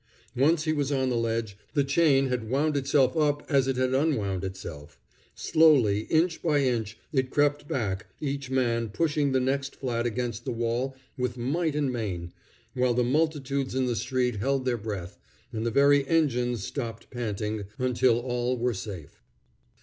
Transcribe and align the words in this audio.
Once 0.35 0.63
he 0.63 0.73
was 0.73 0.91
on 0.91 1.09
the 1.11 1.15
ledge, 1.15 1.55
the 1.75 1.83
chain 1.83 2.27
wound 2.49 2.75
itself 2.75 3.15
up 3.15 3.43
as 3.47 3.67
it 3.67 3.75
had 3.77 3.93
unwound 3.93 4.43
itself. 4.43 4.97
Slowly, 5.35 6.07
inch 6.09 6.41
by 6.41 6.61
inch, 6.63 6.97
it 7.13 7.29
crept 7.29 7.67
back, 7.67 8.07
each 8.19 8.49
man 8.49 8.89
pushing 8.89 9.31
the 9.31 9.39
next 9.39 9.75
flat 9.75 10.07
against 10.07 10.43
the 10.43 10.51
wall 10.51 10.95
with 11.19 11.37
might 11.37 11.75
and 11.75 11.93
main, 11.93 12.33
while 12.73 12.95
the 12.95 13.03
multitudes 13.03 13.75
in 13.75 13.85
the 13.85 13.95
street 13.95 14.37
held 14.37 14.65
their 14.65 14.75
breath, 14.75 15.19
and 15.53 15.67
the 15.67 15.69
very 15.69 16.07
engines 16.07 16.63
stopped 16.63 17.11
panting, 17.11 17.65
until 17.77 18.17
all 18.17 18.57
were 18.57 18.73
safe. 18.73 19.21